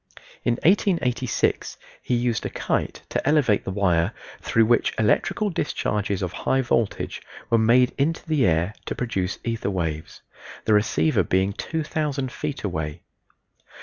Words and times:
In 0.43 0.53
1886 0.63 1.77
he 2.01 2.15
used 2.15 2.43
a 2.43 2.49
kite 2.49 3.03
to 3.09 3.27
elevate 3.29 3.65
the 3.65 3.69
wire, 3.69 4.13
through 4.41 4.65
which 4.65 4.95
electrical 4.97 5.51
discharges 5.51 6.23
of 6.23 6.33
high 6.33 6.61
voltage 6.63 7.21
were 7.51 7.59
made 7.59 7.93
into 7.99 8.27
the 8.27 8.47
air 8.47 8.73
to 8.87 8.95
produce 8.95 9.37
ether 9.43 9.69
waves 9.69 10.21
the 10.65 10.73
receiver 10.73 11.21
being 11.21 11.53
2000 11.53 12.31
feet 12.31 12.63
away. 12.63 13.03